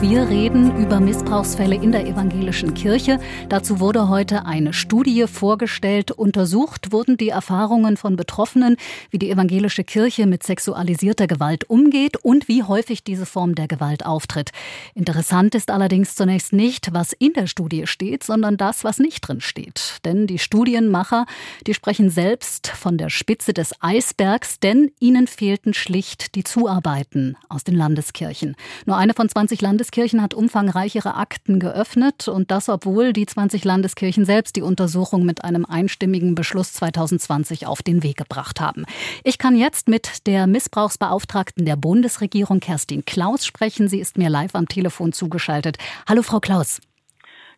Wir 0.00 0.28
reden 0.28 0.80
über 0.80 1.00
Missbrauchsfälle 1.00 1.74
in 1.74 1.90
der 1.90 2.06
evangelischen 2.06 2.72
Kirche. 2.74 3.18
Dazu 3.48 3.80
wurde 3.80 4.08
heute 4.08 4.46
eine 4.46 4.72
Studie 4.72 5.26
vorgestellt. 5.26 6.12
Untersucht 6.12 6.92
wurden 6.92 7.16
die 7.16 7.30
Erfahrungen 7.30 7.96
von 7.96 8.14
Betroffenen, 8.14 8.76
wie 9.10 9.18
die 9.18 9.28
evangelische 9.28 9.82
Kirche 9.82 10.26
mit 10.26 10.44
sexualisierter 10.44 11.26
Gewalt 11.26 11.68
umgeht 11.68 12.16
und 12.16 12.46
wie 12.46 12.62
häufig 12.62 13.02
diese 13.02 13.26
Form 13.26 13.56
der 13.56 13.66
Gewalt 13.66 14.06
auftritt. 14.06 14.52
Interessant 14.94 15.56
ist 15.56 15.68
allerdings 15.68 16.14
zunächst 16.14 16.52
nicht, 16.52 16.94
was 16.94 17.12
in 17.12 17.32
der 17.32 17.48
Studie 17.48 17.88
steht, 17.88 18.22
sondern 18.22 18.56
das, 18.56 18.84
was 18.84 19.00
nicht 19.00 19.22
drin 19.22 19.40
steht. 19.40 19.98
Denn 20.04 20.28
die 20.28 20.38
Studienmacher, 20.38 21.26
die 21.66 21.74
sprechen 21.74 22.08
selbst 22.08 22.68
von 22.68 22.98
der 22.98 23.10
Spitze 23.10 23.52
des 23.52 23.74
Eisbergs, 23.80 24.60
denn 24.60 24.92
ihnen 25.00 25.26
fehlten 25.26 25.74
schlicht 25.74 26.36
die 26.36 26.44
Zuarbeiten 26.44 27.36
aus 27.48 27.64
den 27.64 27.74
Landeskirchen. 27.74 28.54
Nur 28.86 28.96
eine 28.96 29.12
von 29.12 29.28
20 29.28 29.60
Landeskirchen 29.60 29.87
Landeskirchen 29.88 30.20
hat 30.20 30.34
umfangreichere 30.34 31.14
Akten 31.14 31.58
geöffnet 31.58 32.28
und 32.28 32.50
das, 32.50 32.68
obwohl 32.68 33.14
die 33.14 33.24
20 33.24 33.64
Landeskirchen 33.64 34.26
selbst 34.26 34.56
die 34.56 34.60
Untersuchung 34.60 35.24
mit 35.24 35.44
einem 35.44 35.64
einstimmigen 35.64 36.34
Beschluss 36.34 36.74
2020 36.74 37.66
auf 37.66 37.82
den 37.82 38.02
Weg 38.02 38.18
gebracht 38.18 38.60
haben. 38.60 38.84
Ich 39.24 39.38
kann 39.38 39.56
jetzt 39.56 39.88
mit 39.88 40.26
der 40.26 40.46
Missbrauchsbeauftragten 40.46 41.64
der 41.64 41.76
Bundesregierung, 41.76 42.60
Kerstin 42.60 43.06
Klaus, 43.06 43.46
sprechen. 43.46 43.88
Sie 43.88 43.98
ist 43.98 44.18
mir 44.18 44.28
live 44.28 44.54
am 44.54 44.68
Telefon 44.68 45.14
zugeschaltet. 45.14 45.78
Hallo, 46.06 46.20
Frau 46.20 46.40
Klaus. 46.40 46.82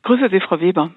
Grüße 0.05 0.29
Sie, 0.31 0.41
Frau 0.41 0.61
Weber. 0.61 0.93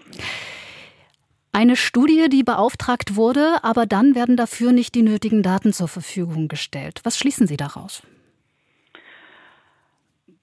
Eine 1.52 1.76
Studie, 1.76 2.30
die 2.30 2.44
beauftragt 2.44 3.16
wurde, 3.16 3.64
aber 3.64 3.88
dann 3.88 4.14
werden 4.14 4.38
dafür 4.38 4.72
nicht 4.72 4.94
die 4.94 5.02
nötigen 5.02 5.42
Daten 5.42 5.74
zur 5.74 5.88
Verfügung 5.88 6.48
gestellt. 6.48 7.00
Was 7.04 7.18
schließen 7.18 7.48
Sie 7.48 7.58
daraus? 7.58 8.04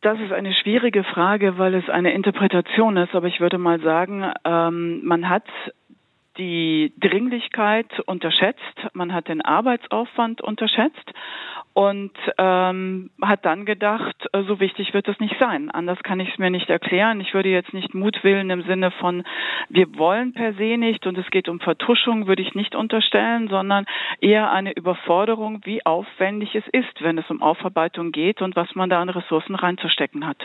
Das 0.02 0.18
ist 0.18 0.32
eine 0.32 0.54
schwierige 0.54 1.04
Frage, 1.04 1.58
weil 1.58 1.74
es 1.74 1.88
eine 1.90 2.12
Interpretation 2.12 2.96
ist. 2.96 3.14
Aber 3.14 3.26
ich 3.26 3.40
würde 3.40 3.58
mal 3.58 3.80
sagen, 3.80 4.32
ähm, 4.44 5.04
man 5.04 5.28
hat 5.28 5.44
die 6.38 6.94
Dringlichkeit 6.98 8.00
unterschätzt, 8.06 8.60
man 8.94 9.12
hat 9.12 9.28
den 9.28 9.42
Arbeitsaufwand 9.42 10.40
unterschätzt 10.40 11.12
und 11.72 12.10
ähm, 12.36 13.10
hat 13.22 13.44
dann 13.44 13.64
gedacht, 13.64 14.16
äh, 14.32 14.42
so 14.42 14.58
wichtig 14.58 14.92
wird 14.92 15.06
es 15.06 15.20
nicht 15.20 15.36
sein. 15.38 15.70
Anders 15.70 15.98
kann 16.02 16.18
ich 16.18 16.28
es 16.32 16.38
mir 16.38 16.50
nicht 16.50 16.68
erklären. 16.68 17.20
Ich 17.20 17.32
würde 17.32 17.48
jetzt 17.48 17.72
nicht 17.72 17.94
Mutwillen 17.94 18.50
im 18.50 18.62
Sinne 18.64 18.90
von, 18.90 19.22
wir 19.68 19.86
wollen 19.96 20.32
per 20.32 20.54
se 20.54 20.76
nicht 20.76 21.06
und 21.06 21.16
es 21.16 21.30
geht 21.30 21.48
um 21.48 21.60
Vertuschung, 21.60 22.26
würde 22.26 22.42
ich 22.42 22.54
nicht 22.54 22.74
unterstellen, 22.74 23.48
sondern 23.48 23.86
eher 24.20 24.50
eine 24.50 24.72
Überforderung, 24.72 25.60
wie 25.64 25.86
aufwendig 25.86 26.56
es 26.56 26.64
ist, 26.72 27.02
wenn 27.02 27.18
es 27.18 27.30
um 27.30 27.40
Aufarbeitung 27.40 28.10
geht 28.10 28.42
und 28.42 28.56
was 28.56 28.74
man 28.74 28.90
da 28.90 29.00
an 29.00 29.08
Ressourcen 29.08 29.54
reinzustecken 29.54 30.26
hat. 30.26 30.38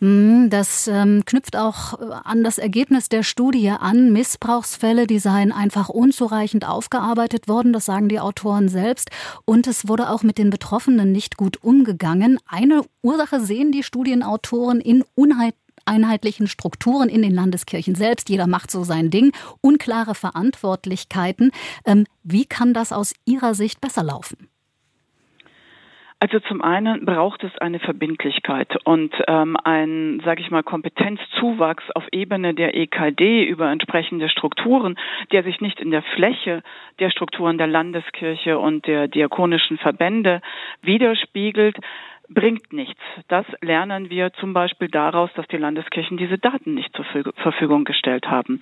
Hm, 0.00 0.48
das 0.50 0.88
ähm, 0.88 1.24
knüpft 1.26 1.56
auch 1.56 2.00
äh, 2.00 2.04
an 2.24 2.42
das 2.42 2.56
Ergebnis 2.56 3.10
der 3.10 3.22
Studie 3.22 3.70
an. 3.70 4.12
Missbrauchsfälle, 4.12 5.06
die 5.06 5.18
seien 5.18 5.52
einfach 5.52 5.90
unzureichend 5.90 6.66
aufgearbeitet 6.66 7.48
worden, 7.48 7.74
das 7.74 7.84
sagen 7.84 8.08
die 8.08 8.20
Autoren 8.20 8.68
selbst. 8.68 9.10
Und 9.44 9.66
es 9.66 9.86
wurde 9.88 10.08
auch 10.08 10.22
mit 10.22 10.38
den 10.38 10.53
Betroffenen 10.54 11.10
nicht 11.10 11.36
gut 11.36 11.64
umgegangen. 11.64 12.38
Eine 12.46 12.82
Ursache 13.02 13.40
sehen 13.40 13.72
die 13.72 13.82
Studienautoren 13.82 14.80
in 14.80 15.02
Unheit 15.16 15.56
einheitlichen 15.84 16.46
Strukturen 16.46 17.08
in 17.08 17.22
den 17.22 17.34
Landeskirchen 17.34 17.96
selbst. 17.96 18.28
Jeder 18.28 18.46
macht 18.46 18.70
so 18.70 18.84
sein 18.84 19.10
Ding. 19.10 19.32
Unklare 19.60 20.14
Verantwortlichkeiten. 20.14 21.50
Ähm, 21.84 22.06
wie 22.22 22.44
kann 22.44 22.72
das 22.72 22.92
aus 22.92 23.14
Ihrer 23.24 23.56
Sicht 23.56 23.80
besser 23.80 24.04
laufen? 24.04 24.48
Also 26.20 26.40
zum 26.40 26.62
einen 26.62 27.04
braucht 27.04 27.44
es 27.44 27.56
eine 27.58 27.80
Verbindlichkeit 27.80 28.76
und 28.84 29.14
ähm, 29.28 29.56
ein, 29.62 30.22
sage 30.24 30.40
ich 30.40 30.50
mal, 30.50 30.62
Kompetenzzuwachs 30.62 31.84
auf 31.94 32.04
Ebene 32.12 32.54
der 32.54 32.74
EKD 32.74 33.44
über 33.44 33.70
entsprechende 33.70 34.28
Strukturen, 34.28 34.96
der 35.32 35.42
sich 35.42 35.60
nicht 35.60 35.80
in 35.80 35.90
der 35.90 36.02
Fläche 36.02 36.62
der 36.98 37.10
Strukturen 37.10 37.58
der 37.58 37.66
Landeskirche 37.66 38.58
und 38.58 38.86
der 38.86 39.08
diakonischen 39.08 39.76
Verbände 39.76 40.40
widerspiegelt, 40.80 41.76
bringt 42.28 42.72
nichts. 42.72 43.00
Das 43.28 43.46
lernen 43.60 44.10
wir 44.10 44.32
zum 44.34 44.54
Beispiel 44.54 44.88
daraus, 44.88 45.30
dass 45.34 45.46
die 45.48 45.56
Landeskirchen 45.56 46.16
diese 46.16 46.38
Daten 46.38 46.74
nicht 46.74 46.94
zur 46.94 47.04
Verfügung 47.36 47.84
gestellt 47.84 48.26
haben. 48.26 48.60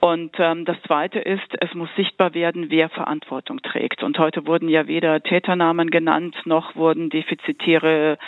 Und 0.00 0.34
ähm, 0.38 0.64
das 0.64 0.80
Zweite 0.82 1.18
ist, 1.18 1.48
es 1.60 1.74
muss 1.74 1.88
sichtbar 1.96 2.34
werden, 2.34 2.70
wer 2.70 2.88
Verantwortung 2.88 3.60
trägt. 3.62 4.02
Und 4.02 4.18
heute 4.18 4.46
wurden 4.46 4.68
ja 4.68 4.86
weder 4.86 5.22
Täternamen 5.22 5.90
genannt, 5.90 6.36
noch 6.44 6.76
wurden 6.76 7.10
defizitäre 7.10 8.18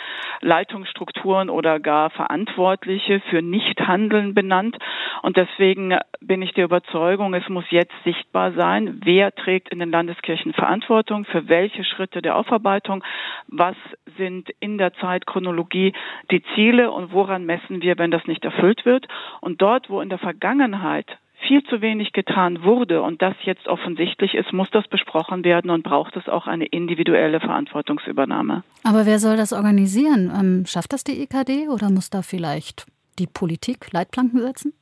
Leitungsstrukturen 0.41 1.49
oder 1.49 1.79
gar 1.79 2.09
Verantwortliche 2.09 3.21
für 3.29 3.41
Nichthandeln 3.41 4.33
benannt. 4.33 4.77
Und 5.23 5.37
deswegen 5.37 5.97
bin 6.19 6.41
ich 6.41 6.53
der 6.53 6.65
Überzeugung, 6.65 7.33
es 7.33 7.47
muss 7.47 7.63
jetzt 7.69 7.93
sichtbar 8.03 8.51
sein, 8.51 8.99
wer 9.05 9.33
trägt 9.33 9.69
in 9.69 9.79
den 9.79 9.89
Landeskirchen 9.89 10.51
Verantwortung, 10.51 11.23
für 11.23 11.47
welche 11.47 11.85
Schritte 11.85 12.21
der 12.21 12.35
Aufarbeitung, 12.35 13.05
was 13.47 13.77
sind 14.17 14.49
in 14.59 14.77
der 14.77 14.93
Zeitchronologie 14.95 15.93
die 16.29 16.43
Ziele 16.53 16.91
und 16.91 17.13
woran 17.13 17.45
messen 17.45 17.81
wir, 17.81 17.97
wenn 17.97 18.11
das 18.11 18.27
nicht 18.27 18.43
erfüllt 18.43 18.85
wird. 18.85 19.07
Und 19.39 19.61
dort, 19.61 19.89
wo 19.89 20.01
in 20.01 20.09
der 20.09 20.17
Vergangenheit 20.17 21.07
viel 21.47 21.63
zu 21.63 21.79
wenig 21.79 22.11
getan 22.11 22.63
wurde 22.63 23.01
und 23.01 23.21
das 23.21 23.35
jetzt 23.43 23.69
offensichtlich 23.69 24.33
ist, 24.33 24.51
muss 24.51 24.71
das 24.71 24.89
besprochen 24.89 25.45
werden 25.45 25.71
und 25.71 25.83
braucht 25.83 26.17
es 26.17 26.27
auch 26.27 26.47
eine 26.47 26.65
individuelle 26.65 27.39
Verantwortungsübernahme. 27.39 28.63
Aber 28.83 29.05
wer 29.05 29.19
soll 29.19 29.37
das 29.37 29.53
organisieren? 29.53 30.33
Ähm, 30.37 30.65
schafft 30.65 30.91
das 30.91 31.05
die 31.05 31.23
EKD 31.23 31.69
oder 31.69 31.89
muss 31.89 32.09
da 32.09 32.21
vielleicht 32.23 32.87
die 33.19 33.27
Politik 33.27 33.93
Leitplanken 33.93 34.41
setzen? 34.41 34.73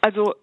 Also 0.00 0.34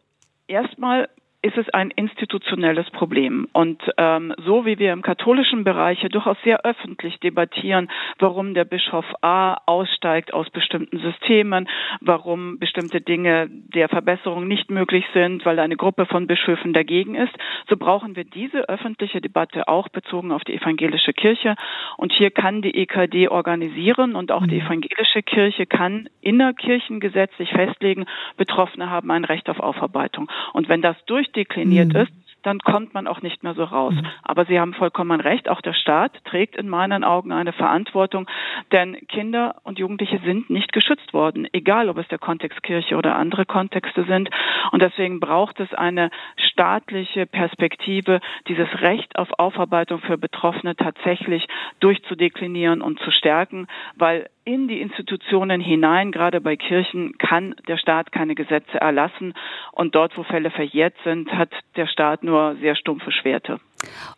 erstmal 0.48 1.10
ist 1.44 1.58
es 1.58 1.70
ein 1.70 1.92
institutionelles 1.92 2.90
Problem. 2.92 3.50
Und 3.52 3.84
ähm, 3.98 4.34
so 4.46 4.66
wie 4.66 4.80
wir 4.80 4.94
im 4.94 5.02
katholischen 5.02 5.66
Bereich 5.66 6.02
ja 6.02 6.08
durchaus 6.08 6.38
sehr 6.44 6.66
öffentlich 6.66 7.20
debattieren, 7.20 7.90
warum 8.18 8.54
der 8.54 8.64
Bischof 8.64 9.06
A 9.22 9.58
aussteigt 9.66 10.34
aus 10.34 10.50
bestimmten 10.50 11.00
Systemen, 11.00 11.68
warum 12.00 12.60
bestimmte 12.60 13.02
Dinge 13.02 13.50
der 13.50 13.90
Verbesserung 13.90 14.48
nicht 14.48 14.72
möglich 14.72 15.04
sind, 15.14 15.46
weil 15.46 15.60
eine 15.60 15.76
Gruppe 15.76 16.06
von 16.06 16.28
Bischöfen 16.28 16.72
dagegen 16.72 17.16
ist, 17.16 17.34
so 17.70 17.76
brauchen 17.76 18.16
wir 18.16 18.24
diese 18.24 18.70
öffentliche 18.70 19.20
Debatte 19.20 19.68
auch 19.68 19.90
bezogen 19.90 20.32
auf 20.32 20.46
die 20.46 20.54
evangelische 20.56 21.12
Kirche. 21.12 21.56
Und 21.98 22.14
hier 22.14 22.32
kann 22.32 22.62
die 22.62 22.74
EKD 22.74 23.28
organisieren 23.28 24.16
und 24.16 24.32
auch 24.32 24.48
die 24.48 24.62
mhm. 24.62 24.68
evangelische 24.68 25.24
Kirche 25.24 25.66
kann 25.66 26.08
innerkirchengesetzlich 26.22 27.50
festlegen, 27.50 28.06
Betroffene 28.38 28.90
haben 28.90 29.12
ein 29.12 29.26
Recht 29.26 29.50
auf 29.50 29.60
Aufarbeitung. 29.60 30.32
Und 30.54 30.70
wenn 30.70 30.82
das 30.82 30.96
durch 31.06 31.33
durchdekliniert 31.34 31.94
mhm. 31.94 32.02
ist, 32.02 32.14
dann 32.44 32.60
kommt 32.60 32.94
man 32.94 33.08
auch 33.08 33.22
nicht 33.22 33.42
mehr 33.44 33.54
so 33.54 33.64
raus. 33.64 33.94
Mhm. 33.94 34.06
Aber 34.22 34.46
Sie 34.46 34.60
haben 34.60 34.74
vollkommen 34.74 35.22
recht, 35.22 35.48
auch 35.48 35.62
der 35.62 35.74
Staat 35.74 36.24
trägt 36.26 36.58
in 36.58 36.68
meinen 36.68 37.06
Augen 37.06 37.32
eine 37.32 37.54
Verantwortung, 37.54 38.28
denn 38.74 38.98
Kinder 39.08 39.56
und 39.64 39.80
Jugendliche 39.80 40.20
sind 40.26 40.50
nicht 40.50 40.74
geschützt 40.74 41.14
worden, 41.14 41.48
egal 41.54 41.88
ob 41.88 41.98
es 41.98 42.08
der 42.10 42.20
Kontext 42.20 42.62
Kirche 42.62 42.98
oder 42.98 43.16
andere 43.16 43.46
Kontexte 43.46 44.04
sind. 44.04 44.30
Und 44.72 44.82
deswegen 44.82 45.22
braucht 45.22 45.62
es 45.62 45.74
eine 45.74 46.12
staatliche 46.36 47.26
Perspektive, 47.26 48.20
dieses 48.48 48.68
Recht 48.82 49.18
auf 49.18 49.30
Aufarbeitung 49.40 50.02
für 50.02 50.18
Betroffene 50.18 50.76
tatsächlich 50.76 51.48
durchzudeklinieren 51.80 52.82
und 52.82 53.00
zu 53.00 53.12
stärken, 53.12 53.68
weil 53.96 54.28
in 54.46 54.68
die 54.68 54.82
Institutionen 54.82 55.62
hinein, 55.62 56.12
gerade 56.12 56.42
bei 56.42 56.56
Kirchen, 56.56 57.18
kann 57.18 57.56
der 57.68 57.78
Staat 57.78 58.12
keine 58.12 58.36
Gesetze 58.36 58.80
erlassen. 58.80 59.34
Und 59.72 59.96
dort, 59.96 60.18
wo 60.18 60.24
Fälle 60.24 60.52
verjährt 60.52 60.96
sind, 61.04 61.32
hat 61.32 61.50
der 61.76 61.88
Staat 61.88 62.24
nur 62.24 62.56
sehr 62.62 62.76
stumpfe 62.76 63.12
Schwerte. 63.12 63.60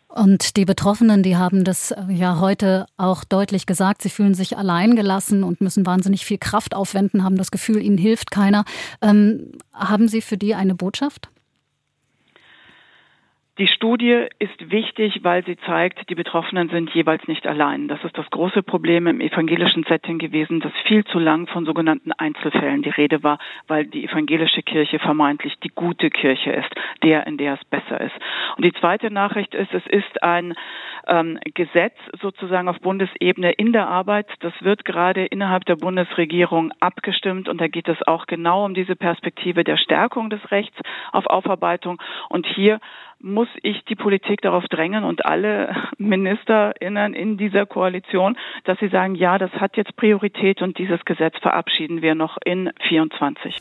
Und 0.08 0.56
die 0.56 0.64
Betroffenen, 0.64 1.22
die 1.22 1.36
haben 1.36 1.64
das 1.64 1.90
äh, 1.90 2.00
ja 2.08 2.40
heute 2.40 2.86
auch 2.96 3.24
deutlich 3.24 3.66
gesagt. 3.66 4.02
Sie 4.02 4.10
fühlen 4.10 4.34
sich 4.34 4.56
alleingelassen 4.56 5.42
und 5.42 5.60
müssen 5.60 5.84
wahnsinnig 5.86 6.24
viel 6.24 6.38
Kraft 6.38 6.74
aufwenden, 6.74 7.24
haben 7.24 7.36
das 7.36 7.50
Gefühl, 7.50 7.82
ihnen 7.82 7.98
hilft 7.98 8.30
keiner. 8.30 8.64
Ähm, 9.02 9.52
haben 9.74 10.08
Sie 10.08 10.22
für 10.22 10.36
die 10.36 10.54
eine 10.54 10.74
Botschaft? 10.74 11.28
Die 13.58 13.68
Studie 13.68 14.26
ist 14.38 14.70
wichtig, 14.70 15.20
weil 15.22 15.42
sie 15.46 15.56
zeigt, 15.56 16.10
die 16.10 16.14
Betroffenen 16.14 16.68
sind 16.68 16.90
jeweils 16.90 17.26
nicht 17.26 17.46
allein. 17.46 17.88
Das 17.88 18.04
ist 18.04 18.18
das 18.18 18.28
große 18.28 18.62
Problem 18.62 19.06
im 19.06 19.22
evangelischen 19.22 19.82
Setting 19.84 20.18
gewesen, 20.18 20.60
dass 20.60 20.72
viel 20.86 21.04
zu 21.06 21.18
lang 21.18 21.46
von 21.46 21.64
sogenannten 21.64 22.12
Einzelfällen 22.12 22.82
die 22.82 22.90
Rede 22.90 23.22
war, 23.22 23.38
weil 23.66 23.86
die 23.86 24.04
evangelische 24.04 24.62
Kirche 24.62 24.98
vermeintlich 24.98 25.54
die 25.60 25.70
gute 25.74 26.10
Kirche 26.10 26.52
ist, 26.52 26.68
der, 27.02 27.26
in 27.26 27.38
der 27.38 27.54
es 27.54 27.64
besser 27.64 27.98
ist. 27.98 28.14
Und 28.58 28.64
die 28.66 28.74
zweite 28.74 29.10
Nachricht 29.10 29.54
ist, 29.54 29.72
es 29.72 29.86
ist 29.86 30.22
ein 30.22 30.52
ähm, 31.06 31.38
Gesetz 31.54 31.96
sozusagen 32.20 32.68
auf 32.68 32.78
Bundesebene 32.80 33.52
in 33.52 33.72
der 33.72 33.88
Arbeit. 33.88 34.28
Das 34.40 34.52
wird 34.60 34.84
gerade 34.84 35.24
innerhalb 35.24 35.64
der 35.64 35.76
Bundesregierung 35.76 36.72
abgestimmt 36.80 37.48
und 37.48 37.58
da 37.58 37.68
geht 37.68 37.88
es 37.88 38.06
auch 38.06 38.26
genau 38.26 38.66
um 38.66 38.74
diese 38.74 38.96
Perspektive 38.96 39.64
der 39.64 39.78
Stärkung 39.78 40.28
des 40.28 40.50
Rechts 40.50 40.76
auf 41.12 41.24
Aufarbeitung. 41.24 42.02
Und 42.28 42.46
hier 42.46 42.80
muss 43.26 43.48
ich 43.62 43.84
die 43.84 43.96
Politik 43.96 44.40
darauf 44.40 44.64
drängen 44.68 45.04
und 45.04 45.26
alle 45.26 45.74
MinisterInnen 45.98 47.12
in 47.12 47.36
dieser 47.36 47.66
Koalition, 47.66 48.38
dass 48.64 48.78
sie 48.78 48.88
sagen, 48.88 49.14
ja, 49.14 49.36
das 49.36 49.50
hat 49.52 49.76
jetzt 49.76 49.96
Priorität 49.96 50.62
und 50.62 50.78
dieses 50.78 51.04
Gesetz 51.04 51.36
verabschieden 51.40 52.02
wir 52.02 52.14
noch 52.14 52.38
in 52.44 52.70
24. 52.88 53.56